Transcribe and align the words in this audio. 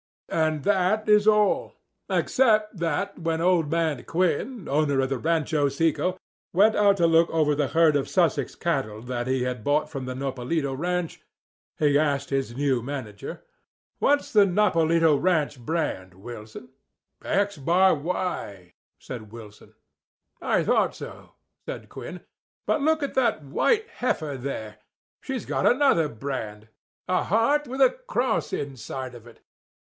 And 0.29 0.63
that 0.63 1.07
is 1.07 1.27
all, 1.27 1.75
except 2.09 2.77
that 2.79 3.19
when 3.19 3.39
old 3.39 3.69
man 3.69 4.03
Quinn, 4.05 4.67
owner 4.67 4.99
of 5.01 5.09
the 5.09 5.19
Rancho 5.19 5.69
Seco, 5.69 6.17
went 6.53 6.75
out 6.75 6.97
to 6.97 7.05
look 7.05 7.29
over 7.29 7.53
the 7.53 7.67
herd 7.67 7.95
of 7.95 8.09
Sussex 8.09 8.55
cattle 8.55 9.03
that 9.03 9.27
he 9.27 9.43
had 9.43 9.63
bought 9.63 9.91
from 9.91 10.05
the 10.05 10.15
Nopalito 10.15 10.73
ranch, 10.75 11.21
he 11.77 11.99
asked 11.99 12.31
his 12.31 12.55
new 12.57 12.81
manager: 12.81 13.43
"What's 13.99 14.33
the 14.33 14.47
Nopalito 14.47 15.15
ranch 15.17 15.59
brand, 15.59 16.15
Wilson?" 16.15 16.69
"X 17.23 17.59
Bar 17.59 17.93
Y," 17.93 18.73
said 18.97 19.31
Wilson. 19.31 19.75
"I 20.41 20.63
thought 20.63 20.95
so," 20.95 21.33
said 21.67 21.89
Quinn. 21.89 22.21
"But 22.65 22.81
look 22.81 23.03
at 23.03 23.13
that 23.13 23.43
white 23.43 23.87
heifer 23.87 24.35
there; 24.35 24.77
she's 25.21 25.45
got 25.45 25.67
another 25.67 26.09
brand—a 26.09 27.23
heart 27.25 27.67
with 27.67 27.81
a 27.81 27.91
cross 28.07 28.51
inside 28.51 29.13
of 29.13 29.27
it. 29.27 29.41